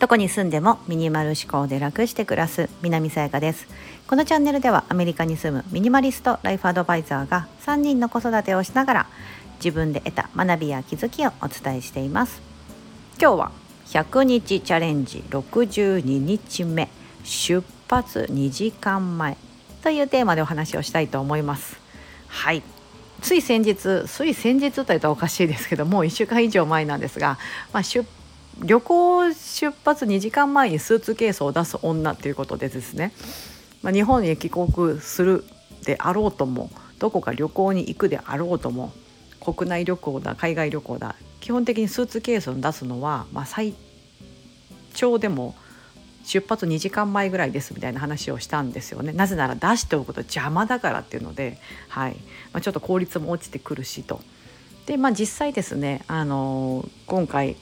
[0.00, 3.68] どこに住んでもミニマル思考で楽して暮らす南さやかです。
[4.08, 9.06] このチャンネルではアメリカに住むミニマリストライフアドバイザーが3人の子育てをしながら
[9.62, 12.40] 自分で得た学びや気づきをお伝えしています。
[13.20, 13.52] 今日は
[13.86, 16.88] 100日チャレンジ62日目
[17.22, 19.36] 出発2時間前
[19.82, 21.78] というテーマでお話をしたいと思います。
[22.26, 22.62] はい。
[23.20, 23.74] つい先日
[24.06, 27.38] つい先日というとおかしいですけどもう1週間以上前なんですが、
[27.72, 28.06] まあ、出
[28.62, 33.12] 旅行出発2時間前にスーツケースを出す女ということでですね、
[33.82, 35.44] まあ、日本に帰国する
[35.84, 38.92] であろうともどこか旅行に行くであろうとも
[39.40, 43.74] 国内旅行だ海外旅行だ基本的にスーツケースを出すのは、まあ、最
[44.92, 45.54] 長でも
[46.24, 52.12] 出発2時間前ぐらいですみたいな話をしたんですよねなぜなら出しておくと邪魔だからっていうので、はい
[52.52, 54.20] まあ、ちょっと効率も落ちてくるしと。
[54.86, 57.56] でまあ実際ですね、あのー、今回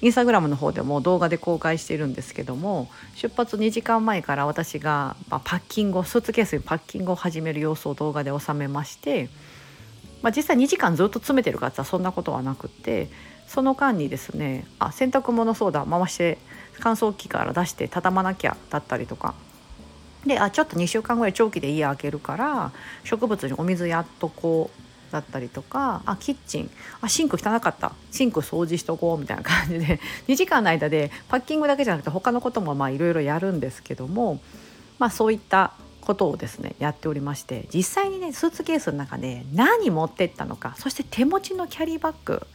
[0.00, 9.28] インスタグラムの方でも動画で公開しているんですけども出発2時間前から私が、パッキングをスーツケースにパッキングを始める様子を動画で収めまして、
[10.22, 13.10] まあ、実際2時間ずっと詰めてるかってそんなことはなくて
[13.46, 16.38] その間にですねあ洗濯物そうだ回して
[16.82, 19.34] 乾燥機から出して畳まなきゃだったりとか。
[20.26, 22.70] であちょっと2週間ぐらい長期で家開けるから
[23.02, 26.02] 植物にお水やっとこうだったりとか。
[26.06, 26.70] あキッチン。
[27.00, 27.92] あシンク汚かった。
[28.10, 30.00] シンク掃除しとこうみたいな感じで。
[30.26, 34.40] 2時間の間でパッキングだけじゃなくて他のこともいろいろやるんですけども。
[34.98, 37.68] まあそういったことをですねやっておりまして。
[37.72, 42.46] 実際にねスーツケースの中で何持ってったのかそして手持ちのキャリーバッグ。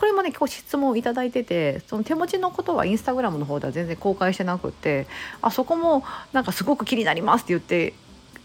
[0.00, 5.06] これもね結構質問いただいててその手持ちのことはインスタグラムの方では全然公開してなくって
[5.42, 7.92] あそこもなんかすごく気になりますって言って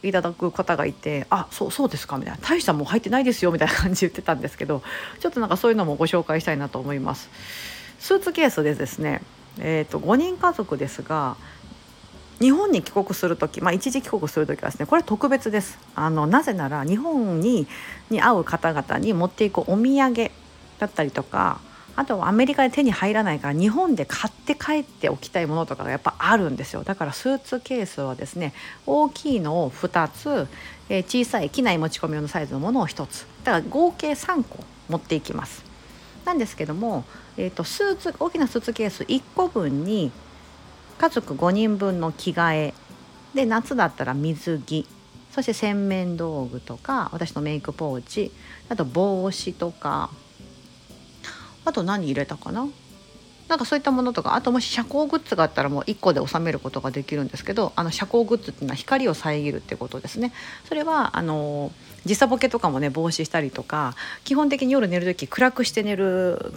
[0.03, 4.83] いただく方がいて「あそうそうですか」みたいな「大したもう入ってないですよ」みたいな感じで言ってたんですけど
[5.21, 7.29] ちょっとなんかそういうのもご紹介したいなと思います。
[7.99, 9.21] スーツケースでですね、
[9.59, 11.37] えーと、5人家族ですが
[12.41, 17.65] 日本に帰国する時、まあ、一時帰国する時はですねこれ特別ですあのなぜなら日本に
[18.09, 20.31] に会う方々に持っていくお土産
[20.79, 21.59] だったりとか
[21.95, 26.83] あとはアメリカで手に入らないから日本で買って帰っておきたいものとかがやっぱあるんですよ。
[26.83, 28.53] だからスーツケースはですね
[28.85, 30.47] 大きいのを2つ、
[30.89, 33.25] えー、小さい機内持ち込み用のサイズのものを1つ。
[33.45, 34.59] だから合計3個
[34.89, 35.63] 持っていきます。
[36.25, 37.05] なんですけども、
[37.37, 40.11] えーと、スーツ大きなスーツケース1個分に
[40.97, 42.73] 家族5人分の着替え。
[43.33, 44.85] で夏だったら水着。
[45.31, 48.31] そして洗面道具とか私のメイクポーチ。
[48.67, 50.09] あと帽子とか。
[51.65, 52.67] あと何入れたかな？
[53.47, 60.33] なんかそういったものとかあともし遮光グッズがあったらもう1個で収めることができるんですけどあの遮光グッズっていうのは光を遮るってことですね
[60.67, 61.71] それはあの
[62.05, 66.53] 時差ボケとかもね防止したりとか基本的に夜寝る時暗くして寝る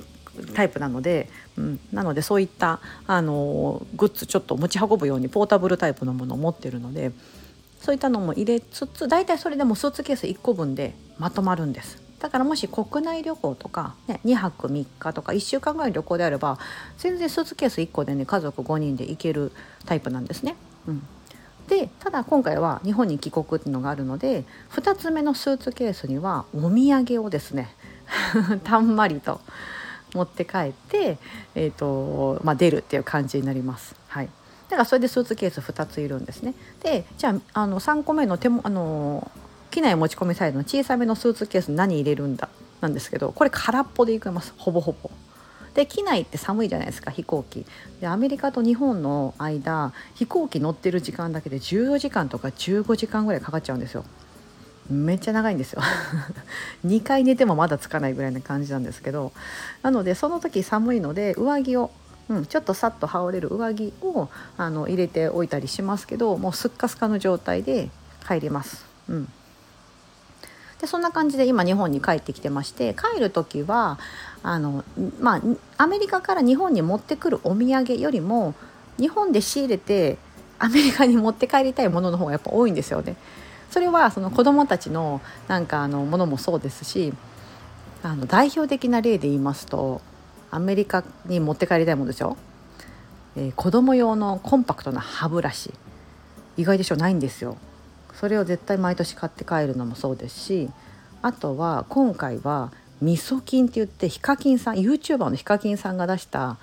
[0.55, 7.13] タイプなので、うん、なのでそういったあのグッズちょっと持ち運ぶようにポータブルタイプのものを持ってるので
[7.81, 12.08] そういったのも入れつつ大体それでもスーツケース1個分でまとまるんです。
[12.21, 16.59] だからもし国内旅行とか、ね、2泊3日とか1週間ぐらい旅行であれば
[16.99, 19.53] 全然スーツケース1個でね家族5人で行ける
[19.87, 20.57] タイプなんですね。
[20.87, 21.03] うん、
[21.69, 27.75] でただ今回は日本に帰国っていうのがあるので2つ目のスーツケースにはお土産をですね
[28.65, 29.41] たんまりと
[30.15, 31.19] 持って帰って、
[31.55, 33.95] えーとまあ、出るっていう感じになります。
[34.09, 34.29] はい
[34.69, 36.55] だからそれでスーツケース2ついるんですね。
[36.83, 39.31] でじゃああの3個目の手もあの
[39.71, 42.49] 機内持ち込みサイズの小さめのスーツケース何入れるんだ
[42.81, 45.11] なんですけどこれ空っぽでいきますほぼほぼ。
[45.75, 47.65] で機内って寒いじゃないですか飛行機。
[48.01, 54.05] でアメリカと日本の間飛行機乗ってる時間だけで14時間とか15時間ぐらいかかっちゃうんですよ。
[54.91, 55.83] めっちゃ長いんですよ。
[56.87, 59.33] 2回寝てもまだつかないぐらいな感じなんですけど。
[59.83, 61.91] なのでその時寒いので上着を
[62.29, 64.29] うん、ちょっとさっと羽織れる上着を
[64.59, 67.89] あの入れておいたりしますけどもうすっかすかの状態で
[68.27, 68.85] 帰ります。
[69.09, 69.33] うん、
[70.81, 73.99] でそんな感じで今日本に帰ってきてまして帰る時は
[74.43, 74.85] あの、
[75.21, 75.43] まあ、
[75.77, 78.55] アメリカから日本に持ってくるお土産よりも
[78.99, 80.19] 日本で仕入れて
[80.59, 83.17] アメリカに持って帰りたいものの方がやっぱ多いんですよね。
[83.71, 87.13] それはその子どもたちのなんかあのものもそうですし
[88.03, 90.01] あの代表的な例で言いますと
[90.51, 92.37] アメリカに持って帰りたいものですよ、
[93.37, 95.75] えー、子供用のコンパクトな歯ブラシ。
[96.57, 96.97] 意外でしょ？
[96.97, 97.57] ないんですよ。
[98.19, 100.69] それを絶対毎年買って帰るのもそうですし
[101.23, 106.57] あとは今回は味噌菌って言ってヒカキンさん YouTuber のヒカキンさんが出した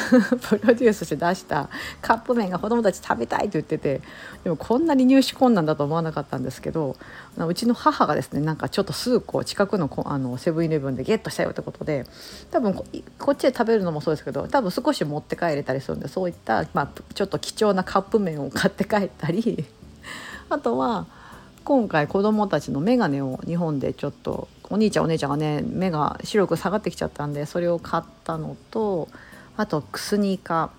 [0.48, 1.68] プロデュースして出した
[2.00, 4.00] カップ麺が子供たち食べたいと言ってて
[4.42, 6.96] でもこんなに入手困難だと思わなかったんですけど
[7.36, 12.06] うちの母がですねなんかちょっとすぐこう近くのあのセブンイレブンでゲットしたよってことで
[12.50, 12.72] 多分
[13.18, 19.66] こっちで食べるのもそうですけど多分少し持って帰れたりするんでそういった、まあ、ちょっと貴重なカップ麺を買って帰ったり
[20.52, 21.06] あとは
[21.64, 29.08] 今回子供たちの眼鏡を日本でちょっとお兄ちゃんお姉ちゃんがね目が白く下がってきちゃったんでそれを買ったのと
[29.56, 30.70] あとスニーカ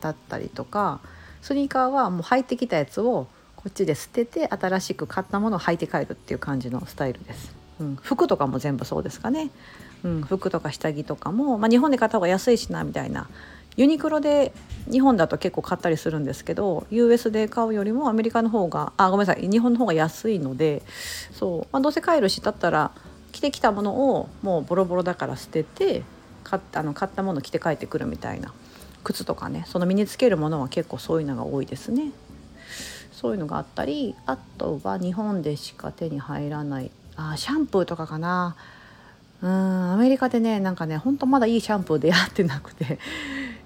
[0.00, 1.00] ーだったりとか
[1.42, 7.54] スニーカーはもう履いてきたやつをこっちで捨てて新しく買ったものを履いて帰るっていう感じのスタイルです。
[7.80, 9.50] うん、服とかも全部そうですかね、
[10.02, 13.28] うん、服とか下着とかも、まあ、日本で買った方が安いしなみたいな
[13.78, 14.52] ユニクロで
[14.90, 20.82] 日本だと結構買ったりするんですけど US で買うよりもアメリカの方があごめんなさい日本の方が安いので
[21.30, 22.90] そう、まあ、どうせ帰るしだったら
[23.30, 26.02] 着てきたものをもうボロボロだから捨てて
[26.42, 28.52] 買ったあの買ったもの着て帰ってくるみたいな
[29.04, 32.10] 靴とかねその身につけるものは結構そういうのが多いですね。
[33.12, 38.54] そういうのがあったりあとは日本でしか手に入らないあシャンプーとかかな
[39.42, 42.98] うんアメリカでねなんかねほんとまだいいシャンプー出会ってなくて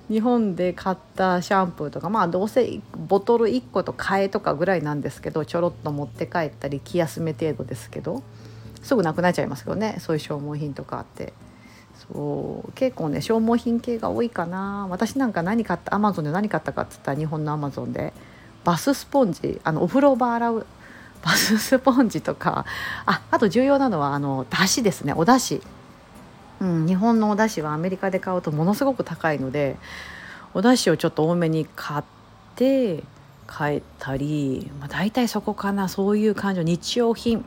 [0.09, 8.23] 日本で買ったシャンプーとかまあどうせボトル1個と替えとかぐらいなんですけどちょろっと持って帰ったり気休め程度ですけど
[8.83, 11.33] すぐなくなっちゃいますけどねそういう消耗品とかあって。
[12.09, 14.87] そう結構ね消耗品系が多いかな。
[14.91, 18.13] 私なんか何買ったアマゾンで何買ったかっつったら日本のアマゾンで
[18.65, 20.67] バススポンジあのお風呂場洗う
[21.23, 22.65] バススポンジとか。
[23.07, 25.63] ああと重要なのはあのだしですねおだし
[26.63, 29.77] うん、日本のお出汁はアメリカで買うとものすごく高いので
[30.55, 32.05] お出汁をちょっと多めに買っ
[32.55, 33.03] て
[33.49, 37.39] 帰ったり、まあ、大体そこかなそういう感じ日用品、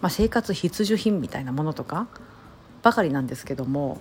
[0.00, 2.06] まあ、生活必需品みたいなものとか
[2.82, 4.00] ばかりなんですけども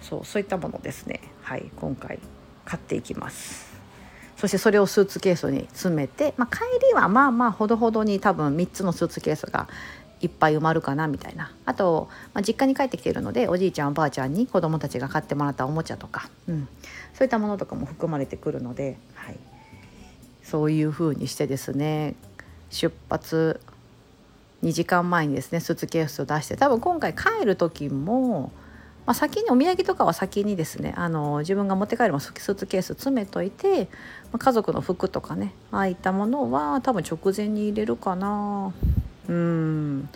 [0.00, 1.20] そうそういったものですね。
[1.42, 2.20] はい今回
[2.64, 3.76] 買っていきます。
[4.36, 9.68] そしてそれをスーツケースに詰めて、まあ、帰りはまあまあほどほどに多分3つのスーツケースが
[10.20, 11.52] いっぱい埋まるかなみたいな。
[11.64, 16.68] あと、まあ、実家に帰ってきているのでおじいちゃんおばあちゃんに子供たちが買ってもらったおもちゃとか、うん、
[17.14, 19.38] そういったものとかも含まれてくるので、はい、
[20.42, 22.14] そういうふうにしてですね
[22.70, 23.60] 出発
[24.62, 28.50] 2時間前にですねスーツケースを出して多分今回帰る時も、
[29.06, 33.88] まあ、先にお土産とかは先にですねあの自分が持って帰るもスーツケース詰めといて、
[34.32, 38.72] まあ、家族の服とかねああいったものは多分直前に入れるかな。
[39.28, 40.08] うん。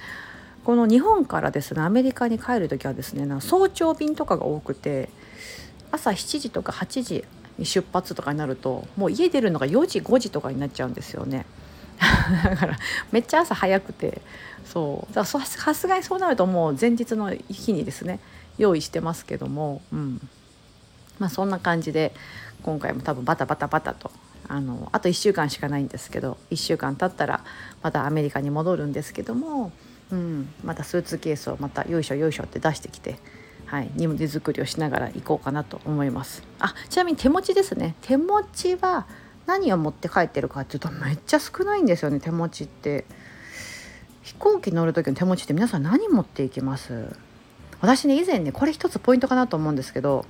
[0.64, 5.08] この日本からですねアメリカに帰る時はですね早朝便とかが多くて
[5.90, 7.24] 朝7時とか8時
[7.58, 11.46] に出発とかになるともう家出るのが4時5時とかになっちゃうんですよね。
[12.44, 12.78] だから
[13.12, 14.22] めっちゃ朝早くて
[14.64, 15.24] そう。
[15.24, 15.24] さ
[15.74, 18.20] すがにそうなるともう前日の日にですね
[18.58, 20.28] 用意してますけども、うん、
[21.18, 22.12] まあそんな感じで
[22.62, 24.10] 今回も多分バタバタバタと
[24.48, 27.44] あのあと1週間しかないんですけど1週間経ったら
[27.82, 29.72] またアメリカに戻るんですけども、
[30.10, 33.16] うん、またスーツケースをまたよいしょよいしょって出してきて、
[33.66, 36.42] はい、荷物作りをしながら行こうかなと思います。
[36.58, 37.94] あちなみに手持ちですね。
[38.02, 39.06] 手持ちは
[39.46, 43.04] 何を持って帰ってるかっていうとめっちゃ少ないんですよね手持ちって。
[44.22, 47.16] 飛行機乗る時の手持ちって皆さん何持っていきます？
[47.80, 50.24] 私ね以前ねこれ一つポイントかなと思うんですけど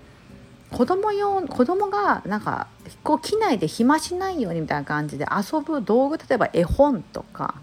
[0.73, 7.55] 子供用子供がなんか飛行機内で暇しないようにみたいな感じで遊ぶ道具例えば絵本とか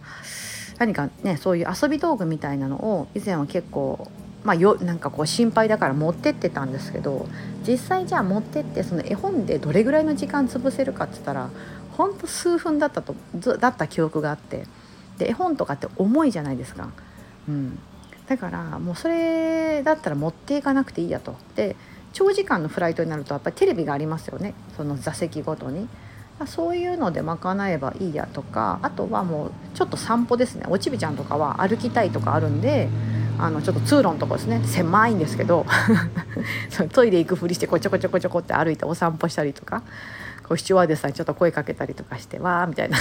[0.77, 4.09] 何かねそういう遊び道具みたいなのを以前は結構
[4.43, 7.27] まあよなんかこう心配だから持ってってたんですけど
[7.67, 11.49] 実際じゃあ持ってってその絵本でどれぐらいの時間潰せるかって言ったら
[11.97, 13.13] ほんと数分だったと
[13.57, 14.65] だった記憶があって
[15.17, 16.89] で絵本とかって重いじゃないですか。
[17.49, 17.79] うん、
[18.27, 21.35] だからもうそれだったら持っていかなくていいやと。
[21.55, 21.75] で
[22.13, 24.53] 長時間のフライトになるとやっぱりテレビがありますよね。
[24.75, 25.87] その座席ごとに。
[26.47, 28.79] そういうので賄えばいいやとか。
[28.81, 30.65] あとはもうちょっと散歩ですね。
[30.69, 32.87] おちびちゃんとかは歩きたいとかあるんで
[33.37, 34.61] あのちょっと通路のとこですね。
[34.65, 35.65] 狭いんですけど。
[36.93, 39.83] トイレ行くふりしてこちょこちょこちょこって歩いてお散歩したりとか。
[40.47, 42.97] こうシチュワーデスさんにちょっと声かけたりとかしてわーみたいな。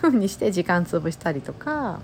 [0.00, 2.00] 風にして時間潰したりとか。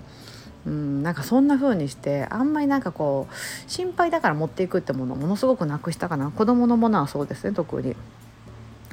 [0.65, 6.29] うん、なんかそんな風にしてあんまりなんかこう心配だから持っていくってものをものすごくなくしたかな。
[6.31, 7.95] 子供のものはそうですね特に。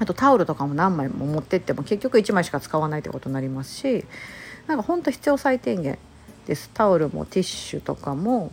[0.01, 4.05] あとタオルとかも何枚も持ってっても結局1枚しか使わないってことになりますし
[4.67, 5.99] なんかほんと必要最低限
[6.47, 6.71] です。
[6.73, 8.53] タオルもティッシュとかも。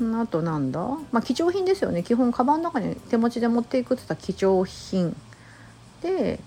[0.00, 0.80] あとなんだ？
[1.10, 2.04] まあ貴重品ですよね。
[2.04, 5.16] 基本カバンの中に手持ちで持っていくって言ったら貴重品。
[6.02, 6.38] で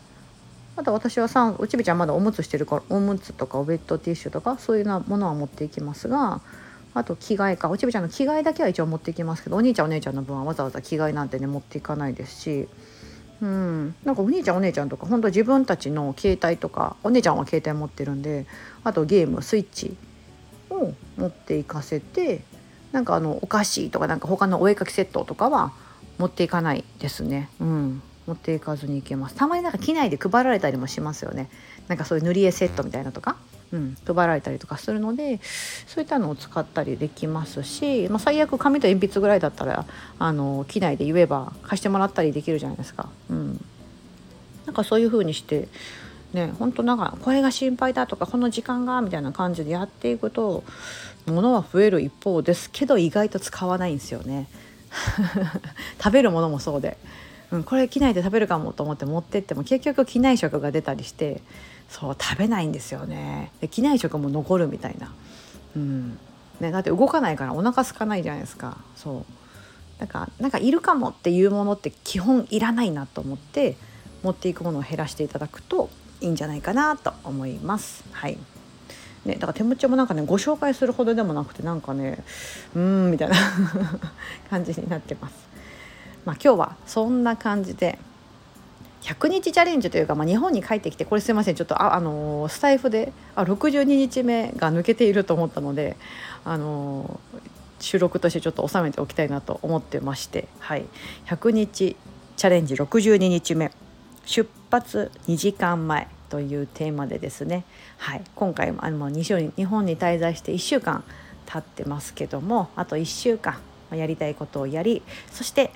[0.75, 6.41] あと私はさうちびちゃんまだおむつしてるからおむつとかウェットティッシュとかそういうなものは持っていきますが
[6.93, 12.67] あと着替えかおちびちゃんの着替えだけは一応持っていきますけどお兄ちゃんお姉ちゃんの分はわざわざ着替えなんてね持っていかないですし
[13.41, 18.45] うん、なんかお兄ちゃんお姉ちゃんとか本当自分たちの携帯とかお姉ちゃんは携帯持ってるんで
[18.83, 19.97] あとゲームスイッチ
[20.69, 22.41] を持っていかせて
[22.91, 25.73] なんかあのお菓子とかなんか他のお絵かきセットとかは
[26.19, 27.49] 持っていかないですね。
[27.59, 29.35] うん持っていかずに行けます。
[29.35, 31.50] たまになんか機内で配られたりもしますよね。
[31.88, 33.35] なんかそういう塗り絵セットみたいなとか、
[33.73, 35.41] うん、配られたりとかするので
[35.88, 39.85] そういったのを使ったりできますし、まあ、最悪紙と鉛筆ぐらいだったら
[40.17, 43.09] あの機内で言えば貸してもらったりできるじゃないですか。
[43.29, 43.65] うん、
[44.65, 45.67] なんかそういう風にして
[46.31, 50.63] ね本当なんかこれが心配だとかこの時間がみたいな感じでやっていくと
[51.25, 54.47] 物は増える一方ですけど意外と使わないんですよね。
[56.03, 56.97] 食べるものもそうで、
[57.51, 61.41] うん、これ機内で食べるかもと思って持ってっても結局機内食が出たりして
[61.89, 63.51] そう食べないんですよね。
[63.60, 65.13] で機内食も残るみたいな、
[65.75, 66.17] うん。
[66.62, 68.77] ね、だって動かないからお腹空かないじゃないですか。
[68.96, 69.25] そう。
[70.00, 73.75] なんかなんかいるかもっていうものって基本いらないなと思って
[74.24, 75.89] 持っていくものを減らしていただくと
[76.22, 78.03] いいんじゃないかなと思います。
[78.12, 78.38] はい。
[79.25, 82.24] ね、だから手持ちもなんかねご紹介するほどでもなくてなんかね
[82.75, 83.36] うーんみたいな
[84.50, 85.50] 感じになってます。
[86.25, 87.97] まあ、今日はそんな感じで
[89.01, 95.97] 100日チャレンジというか、まあ、日本に帰ってきてこれすいませんちょっとあ、あのー、スタイフであ62日目が抜けていると思ったので、
[96.45, 100.85] あのー、収録としてちょっと収めておきたいなと思ってまして、はい、
[101.25, 101.95] 100日
[102.37, 103.71] チャレンジ62日目。
[104.25, 107.65] 出発2時間前というテーマでですね、
[107.97, 109.33] はい、今回もあの日
[109.65, 111.03] 本に滞在して1週間
[111.45, 113.59] 経ってますけどもあと1週間
[113.91, 115.01] やりたいことをやり
[115.31, 115.71] そして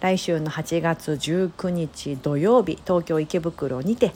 [0.00, 4.12] 来週の8月19日土曜日東京池袋にて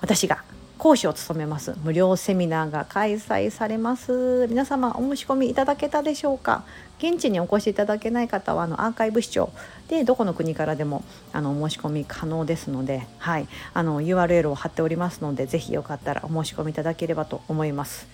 [0.00, 0.44] 私が
[0.78, 4.46] 講師を務めます無料セミナーが開催されます。
[4.48, 6.64] 皆様お申し込みいただけたでしょうか？
[6.98, 9.50] 現地にお越しいただけない方はあのアーカイブ視聴。
[9.88, 11.02] でどこの国からでも
[11.32, 18.06] あのお申し込み可能ですので、はい、あの URL を貼っておりますのでぜひよかったらお申し込みいただければと思います。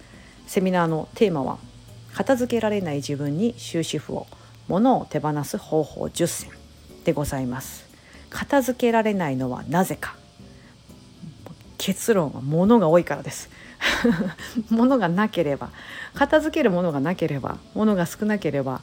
[0.46, 1.58] セミナーのテーマは
[2.14, 4.28] 片付けられない自分に終止符を
[4.68, 6.61] 物を手放す方法10選。
[7.04, 7.84] でございます。
[8.30, 10.16] 片付けられないのはなぜか。
[11.78, 13.50] 結論は物が多いからです。
[14.70, 15.70] 物がなければ
[16.14, 18.80] 片付けるものがなければ物が少なければ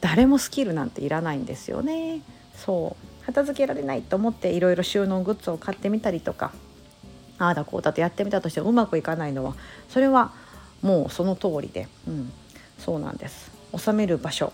[0.00, 2.20] 誰もスキルなんていらないんですよね。
[2.54, 3.26] そう。
[3.26, 6.52] 片付けられないと思っていろいろ収納グッズを買ってみたりとか
[7.38, 9.56] ああだこうだとやってみたとしてもうまくいかないのは
[9.88, 10.32] それは
[10.80, 12.32] もうその通りで、うん、
[12.78, 13.50] そうなんです。
[13.76, 14.52] 収める場所。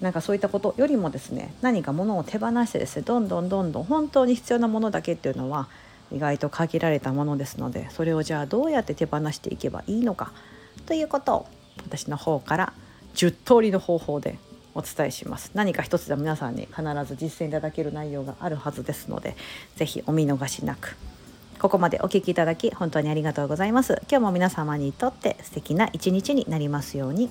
[0.00, 5.68] なんかそういったことよりもですね何か物を手放してですねどんどんどんどん本当に必要なものだけっていうのは
[6.12, 10.32] 意外と限られたものですのでそれをじゃあどうやって手放していけばいいのか
[10.86, 11.46] ということを
[11.84, 12.72] 私の方から
[13.14, 14.38] 10通りの方法で
[14.74, 15.50] お伝えします。
[15.54, 19.36] 何か一つでも皆さんに必ず実践いただける内容があるはずですので
[19.76, 20.96] 是非お見逃しなく。
[21.58, 24.00] ここまでお聴きいただき本当にありがとうございます。
[24.08, 27.30] 今日も皆様にとって素敵な一日になりますように。